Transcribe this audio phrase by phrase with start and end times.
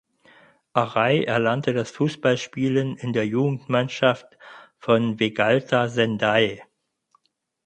[0.73, 4.25] Arai erlernte das Fußballspielen in der Jugendmannschaft
[4.79, 6.63] von Vegalta Sendai.